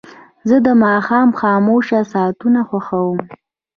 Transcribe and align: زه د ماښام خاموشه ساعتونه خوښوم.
زه 0.49 0.55
د 0.65 0.67
ماښام 0.83 1.29
خاموشه 1.39 1.99
ساعتونه 2.13 2.59
خوښوم. 2.69 3.19